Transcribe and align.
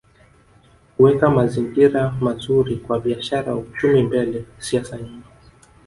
Kuweka 0.97 1.29
mazingira 1.29 2.11
mazuri 2.21 2.75
kwa 2.75 2.99
biashara 2.99 3.55
uchumi 3.55 4.03
mbele 4.03 4.45
siasa 4.59 4.97
nyuma 4.97 5.23